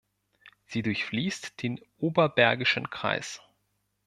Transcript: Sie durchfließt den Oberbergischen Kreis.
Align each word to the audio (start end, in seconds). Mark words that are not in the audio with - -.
Sie 0.65 0.81
durchfließt 0.81 1.61
den 1.61 1.79
Oberbergischen 1.99 2.89
Kreis. 2.89 3.39